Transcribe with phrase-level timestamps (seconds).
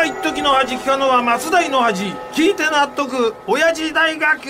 [0.00, 4.40] は一時の恥聞かのは松代の恥聞いて納得親父大学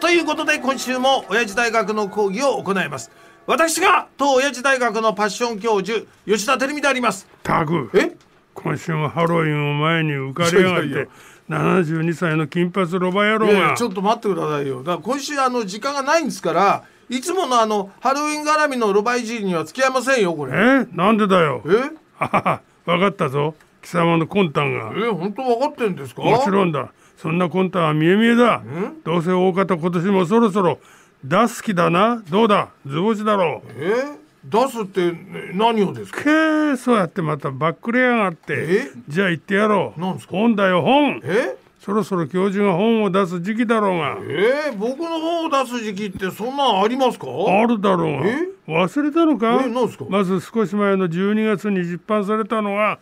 [0.00, 3.10] ということで今週も親父大学の講義を行います。
[3.46, 7.28] 私が当親父大学のパッション教授吉田照美であります。
[7.42, 7.90] タグ。
[7.92, 8.16] え？
[8.54, 11.10] 今週もハロウィンを前に浮かれやがって
[11.50, 13.76] 72歳の金髪ロバ野郎が。
[13.76, 14.78] ちょっと待ってくださいよ。
[14.78, 20.54] だから今週あの時間がないんですからいつものあのハロウィン絡みのロバいじりには付き合いませんよこれ。
[20.54, 20.86] え？
[20.96, 21.62] なんでだよ。
[21.66, 21.94] え？
[22.16, 23.54] ははは分かったぞ
[23.86, 24.92] 貴様の魂胆が。
[24.96, 26.22] え本当分かってんですか？
[26.22, 26.92] もちろんだ。
[27.16, 28.62] そんな魂胆は見え見えだ。
[29.04, 30.80] どうせ大方今年もそろそろ
[31.22, 32.20] 出す気だな。
[32.28, 32.70] どうだ？
[32.84, 33.70] 図星だろう。
[33.76, 34.18] え？
[34.44, 36.22] 出すってね何をですか？
[36.24, 38.54] けーそうやってまたバックレやがって。
[38.58, 38.90] え？
[39.08, 40.00] じゃあ言ってやろう。
[40.00, 40.32] なんですか？
[40.32, 41.20] 本だよ本。
[41.22, 41.56] え？
[41.80, 44.18] そろそろ教授が本を出す時期だろうが。
[44.22, 44.70] え？
[44.72, 47.26] ー、僕の本を出す時期ってそんなんありますか？
[47.28, 48.26] あるだろうが。
[48.26, 48.48] え？
[48.66, 49.62] 忘れたのか？
[49.64, 49.68] え？
[49.68, 50.06] なんすか？
[50.08, 52.98] まず少し前の12月に出版されたのは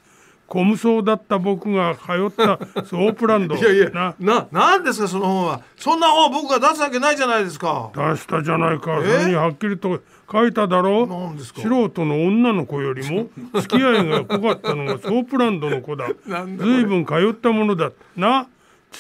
[0.55, 4.15] コムソだった僕が通った ソープランドいやいやな。
[4.21, 5.61] ななんですかその本は。
[5.77, 7.91] そんな本は僕が出すわけないじゃないですか。
[7.93, 8.99] 出したじゃないか。
[9.03, 9.05] え？
[9.05, 11.61] それにはっきりと書いただろなんですか？
[11.63, 13.27] 素人の女の子よりも
[13.61, 16.07] 付き合いが濃かったのがソープランドの子だ。
[16.29, 16.77] なんだこれ。
[16.77, 17.91] ずいぶん通ったものだ。
[18.17, 18.47] な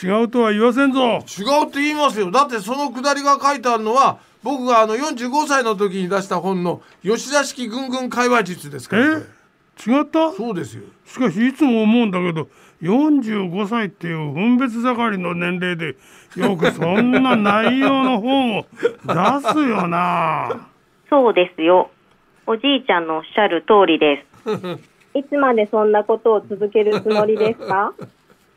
[0.03, 1.01] 違うとは言わせんぞ。
[1.39, 2.33] 違うって言いますよ。
[2.33, 9.23] だってそのくだりが書いてあるのは僕があの45歳の時に出した本の吉田式ぐんぐん会話術ですから、え？
[9.86, 10.33] 違った？
[10.33, 12.48] そうですよしかしいつも思うんだけど
[12.83, 15.97] 45歳っていう分別盛りの年齢で
[16.36, 20.69] よくそんな内容の本を出すよな。
[21.08, 21.91] そうですよ。
[22.47, 25.19] おじいちゃんのおっしゃる通りです。
[25.19, 27.95] いつまでそんなことを続けるつもりですか？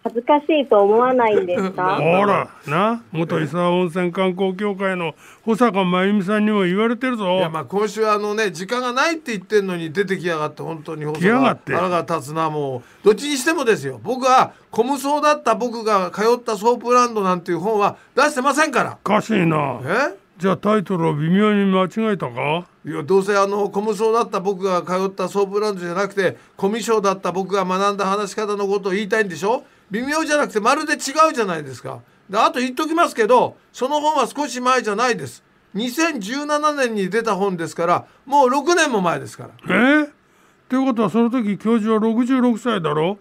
[0.08, 1.96] 恥ずかしいと思わないんですか？
[2.02, 5.14] ほらな元伊沢温泉観光協会の
[5.44, 7.38] 保坂真由美さんにも言われてるぞ。
[7.38, 11.74] いやまあ今週あのね時間がないって言ってんのに出てきやがって本当に来やがって。
[11.76, 13.06] 腹が立つなもう。
[13.06, 14.00] どっちにしてもですよ。
[14.04, 18.98] 僕はコムソだった僕が通ったソープランドなんていう本は出してませんから。
[19.04, 19.80] おかしいな。
[19.84, 20.16] え？
[20.38, 22.66] じゃあタイトルを微妙に間違えたか？
[22.86, 29.64] いやどうせあのコムソだった僕が通ったソープランドじゃなくてコミュ障だった僕が学んだ話し方のことを言いたいんでしょ？
[29.92, 30.98] 微妙じゃなくてまるで違
[31.30, 32.00] うじゃないですか。
[32.30, 35.44] であと言っときますけどその本は少し前じゃないです。
[35.76, 39.76] 2017年に出た本ですからもう6年も前ですから。
[40.02, 40.04] え？
[40.04, 40.08] っ
[40.70, 43.18] てことはその時教授は66歳だろ？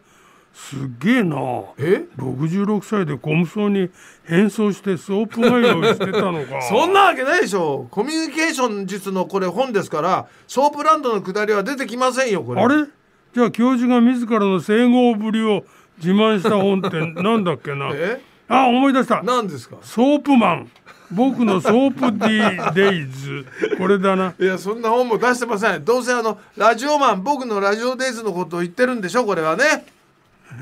[0.53, 1.37] すっげえな。
[1.79, 3.91] え？66歳でコムソに
[4.25, 6.63] 変装してソープ通いをしてたのか。
[6.67, 7.87] そんなわけないでしょ。
[7.91, 12.63] コミュニケーション術のこれ本ですからソープランドの下りは出てきませんよこれ。
[12.63, 12.87] あれ？
[13.35, 15.65] じゃあ教授が自らの整合ぶりを
[15.99, 17.91] 自慢した本ってなんだっけな。
[17.93, 18.21] え？
[18.49, 19.23] あ思い出した。
[19.23, 19.77] 何ですか？
[19.83, 20.71] ソープマン。
[21.11, 23.47] 僕のソープディデイズ。
[23.79, 24.35] これだな。
[24.39, 25.85] いやそんな本も出してません。
[25.85, 29.25] どうせあのラジオマン僕のラジオデイズのことを言ってるんでしょ？
[29.25, 29.65] これはね。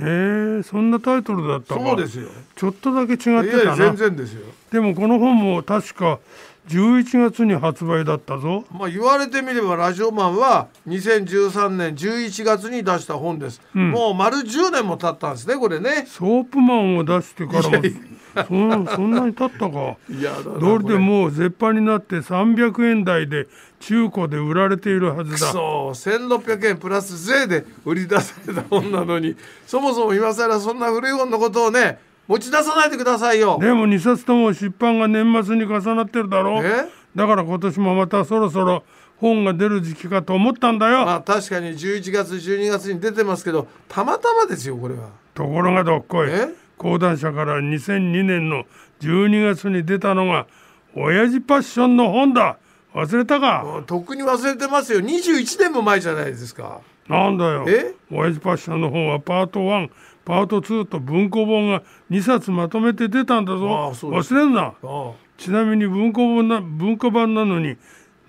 [0.01, 2.29] へえそんなタイトルだったかそうですよ。
[2.57, 4.47] ちょっとだけ違っいやいやてたな全然ですよ。
[4.71, 6.19] でもこの本も確か
[6.69, 8.65] 11月に発売だったぞ。
[8.73, 16.07] まあ言われてみればラジオマンは2013年11月に出した本です、もう丸10年も経ったんですねこれね。
[16.09, 19.97] ソープマンを出してからそんそんなに経ったか。
[20.59, 23.47] どれでもう絶版になって300円台で
[23.81, 25.39] 中古で売られているはずだ。
[25.53, 29.37] そう1600円プラス税で売り出された本なのに。
[29.67, 33.59] そもそも今更そんな古い本のことをね持ち出さないでくださいよ。
[33.61, 36.89] でも2冊とも出版が年末に重なってるだろえ？
[37.15, 38.83] だから今年もまたそろそろ
[39.19, 45.11] 本が出る時期かと思ったんだよ、まあ確かに11月12月に出てますけどたまたまですよこれは。
[45.35, 46.29] ところがどっこい。
[46.31, 46.49] え？
[46.77, 48.65] 講談社から2002年の
[49.01, 50.47] 12月に出たのが
[50.95, 52.59] 親父パッションの本だ。
[52.95, 53.83] 忘れたか？
[53.87, 55.01] とっくに忘れてますよ。
[55.01, 56.81] 21年も前じゃないですか。
[57.09, 57.65] なんだよ。
[57.69, 57.95] え？
[58.11, 59.91] 親父パッションの本はパート1
[60.25, 64.73] パート2と文庫本が2冊まとめて出たんだあぞ忘れんな。
[65.37, 67.77] ちなみに文庫本な文庫版なのに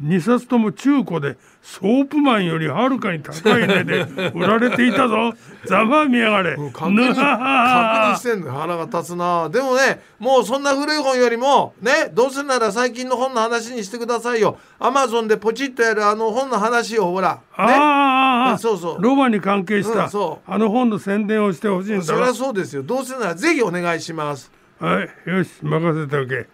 [0.03, 4.06] 2冊とも中古でソープマンよりはるかに高い値で
[4.36, 5.33] 売られていたぞ。
[5.65, 6.57] ざまあ見やがれ。
[6.57, 9.47] もう確認確認してんの腹が立つな。
[9.50, 14.57] でもねもうそんな古い本よりもねどうせなら最近の本の話にしてくださいよ。
[14.80, 17.39] アマゾンでポチッとやるあの本の話をほらね。
[17.57, 17.94] ああ
[18.57, 19.02] そうそう。
[19.02, 22.84] ロバに関係した、あの本の宣伝をしてほしいんだろそりゃそうですよ。
[22.84, 24.52] どうせならぜひお願いします。
[24.80, 26.48] はいよし任せておけ。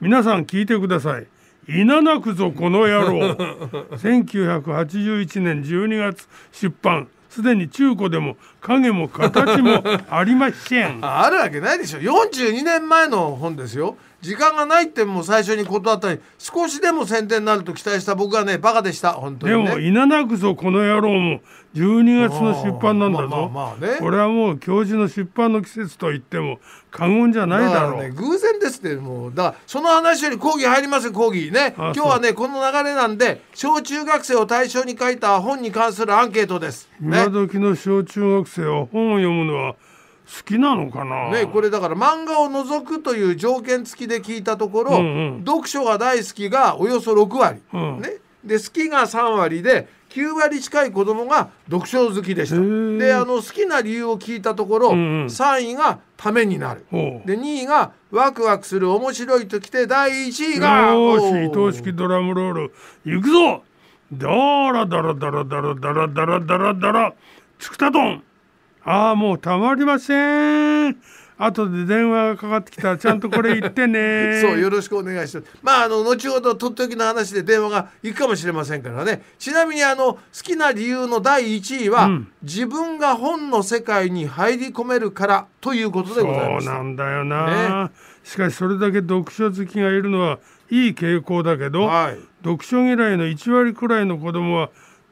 [0.00, 1.26] 皆さん聞いてください。
[1.68, 3.36] いななくぞこの野郎。
[3.96, 7.08] 1981年12月出版。
[7.30, 11.04] すでに中古でも影も形もありません。
[11.04, 11.98] あ あるわけないでしょ。
[11.98, 19.12] 42年前の本ですよ時間がないってもう最初に断ったり少しでも宣伝になると期待した僕はねバカでした。
[19.12, 19.70] 本当でにね。
[19.70, 21.40] もいななくぞこの野郎も
[21.74, 23.98] 12月の出版なんだぞ、まあまあまあね。
[23.98, 26.58] これはもう教授の出版の季節と言っても
[26.90, 29.34] 過言じゃないだろう、ね偶然ですってもう。
[29.34, 31.52] だからその話より講義入りますよ講義。
[31.52, 31.74] ね。
[31.76, 36.88] あ今日はねこの流れなんで小中学生を対象に書いた本に関するアンケートです。
[36.98, 37.24] ね。
[37.24, 39.76] 今時の小中学生は本を読むのは
[40.26, 45.44] 好きなのかな、ね、これだから漫画を除くという条件付きで聞いたところ、うんうん。
[45.46, 48.00] 読書が大好きがおよそ6割、うん。
[48.00, 52.56] ね、で好きが3割で9割近い子供が読書好きでした。
[52.98, 55.26] であの好きな理由を聞いたところ、うんうん。
[55.26, 56.86] 3位がためになる。
[56.90, 62.72] で2位がワクワクする面白いときて第1位がよーしおー伊藤式ドラムロール
[63.04, 63.62] 行くぞ。
[64.12, 67.14] ダラダラダラダラダラダラダラダラ
[67.58, 68.22] つくたどん
[68.84, 70.96] ああもうたまりません
[71.36, 75.48] 後で電話がかかってきたらちゃんとこれ言ってね そうよろしくお願いします。
[75.62, 79.22] まああの後ほどとっておきの話で電話が行くかもしれませんからね。
[79.38, 86.66] ちなみにあの好きな理由の第1位は、うん自分が本の世界に入り込めるからということでございそうます。
[86.66, 87.90] なんだよな、
[88.22, 90.38] しかしそれだけ読書好きがいるのは
[90.70, 92.18] いい傾向だけど、はい。
[92.44, 94.68] 読書嫌いの1割くらいの子供は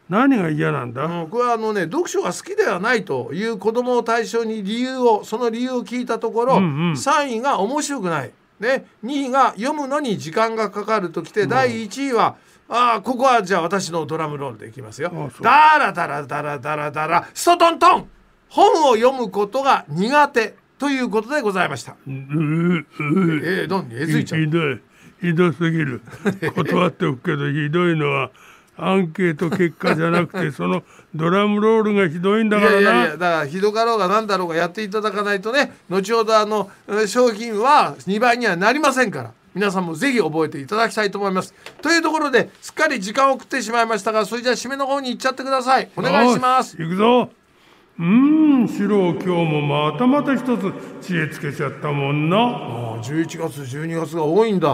[0.09, 6.93] 何が嫌なんだ、うん、これはあのね読書が好きではないという子供を対象に理由をその理由を聞いたところ、うんうん。
[6.93, 12.37] 3位が面白くない、ね、2位が読むのに時間がかかるときて、第1位は
[12.69, 15.11] あーここはじゃあ私のドラムロールでいきますよ。
[15.13, 15.43] あそう。
[15.43, 18.09] ダラダラダラダラダラストトントン。
[18.49, 21.97] 本を読むことが苦手ということでございました。
[22.07, 22.87] ううう
[23.45, 23.89] えー、何？
[23.93, 24.41] えずいちゃう。
[24.43, 24.81] ひどい。
[25.21, 26.03] ひどすぎる。
[26.55, 28.31] 断っておくけどひどいのは
[28.77, 30.83] アンケート結果じゃなくて その
[31.15, 32.77] ドラムロールがひどいんだいからな。
[32.77, 41.53] やいやいやだからひどかろうがなんだろうがやっていただかないとね後ほどあのえー商品は2倍にはなりませんから皆さんもぜひ覚えていただきたいと思います。
[41.83, 45.89] というところですっかり時間を食ってしまいましたがそれじゃあ締めの方に行っちゃってください。
[45.97, 46.77] お願いします。
[46.79, 47.31] 行くぞ。
[47.99, 49.61] うーん四郎今日も
[49.91, 50.73] またまた一つ
[51.03, 52.39] 知恵つけちゃったもんな。
[52.39, 52.41] あ
[52.95, 54.69] あ11月12月が多いんだ